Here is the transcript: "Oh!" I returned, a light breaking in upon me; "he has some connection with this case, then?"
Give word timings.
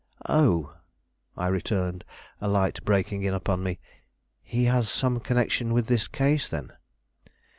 "Oh!" 0.27 0.73
I 1.37 1.45
returned, 1.45 2.05
a 2.41 2.47
light 2.47 2.83
breaking 2.83 3.21
in 3.21 3.35
upon 3.35 3.61
me; 3.61 3.79
"he 4.41 4.63
has 4.63 4.89
some 4.89 5.19
connection 5.19 5.73
with 5.73 5.85
this 5.85 6.07
case, 6.07 6.49
then?" 6.49 6.71